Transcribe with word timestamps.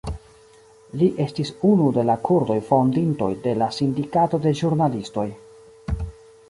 Li 1.01 1.09
estis 1.25 1.51
unu 1.71 1.89
de 1.97 2.05
la 2.11 2.15
kurdoj 2.29 2.57
fondintoj 2.71 3.31
de 3.45 3.55
la 3.63 3.69
Sindikato 3.79 4.43
de 4.47 4.57
Ĵurnalistoj. 4.63 5.29